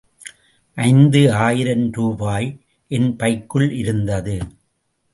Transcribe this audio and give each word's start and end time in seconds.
ஐந்து 0.77 1.33
ஆயிரம் 1.33 1.91
ரூபாய் 1.91 2.49
என் 2.91 3.15
பைக்குள் 3.15 3.71
இருந்தது. 3.71 4.37